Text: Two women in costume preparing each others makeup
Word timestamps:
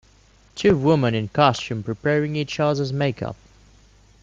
Two 0.55 0.75
women 0.77 1.13
in 1.13 1.27
costume 1.27 1.83
preparing 1.83 2.35
each 2.35 2.59
others 2.59 2.91
makeup 2.91 3.35